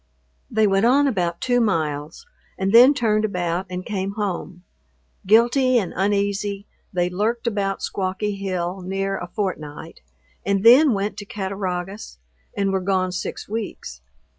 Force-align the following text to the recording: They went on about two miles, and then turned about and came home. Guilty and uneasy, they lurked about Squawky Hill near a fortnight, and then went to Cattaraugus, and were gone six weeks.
They 0.49 0.65
went 0.65 0.87
on 0.87 1.05
about 1.05 1.41
two 1.41 1.61
miles, 1.61 2.25
and 2.57 2.73
then 2.73 2.95
turned 2.95 3.23
about 3.23 3.67
and 3.69 3.85
came 3.85 4.13
home. 4.13 4.63
Guilty 5.27 5.77
and 5.77 5.93
uneasy, 5.95 6.65
they 6.91 7.07
lurked 7.07 7.45
about 7.45 7.83
Squawky 7.83 8.35
Hill 8.35 8.81
near 8.81 9.19
a 9.19 9.27
fortnight, 9.27 9.99
and 10.43 10.63
then 10.65 10.93
went 10.95 11.17
to 11.17 11.25
Cattaraugus, 11.27 12.17
and 12.57 12.71
were 12.71 12.81
gone 12.81 13.11
six 13.11 13.47
weeks. 13.47 14.01